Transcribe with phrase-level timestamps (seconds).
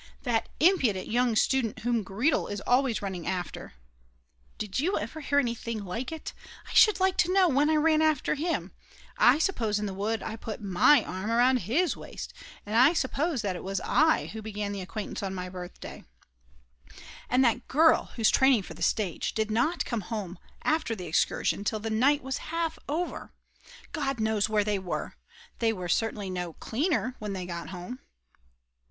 [0.23, 3.73] That impudent young student whom Gretel is always running after
[4.57, 6.33] (did you ever hear anything like it!
[6.67, 8.71] I should like to know when I ran after him;
[9.19, 12.33] I suppose in the wood I put my arm round his waist,
[12.65, 16.03] and I suppose that it was I who began the acquaintance on my birthday)
[17.29, 21.63] and that girl who's training for the stage did not come home after the excursion
[21.63, 23.33] till the night was half over.
[23.91, 25.13] God knows where they were!
[25.59, 27.99] They were certainly no cleaner when they got home.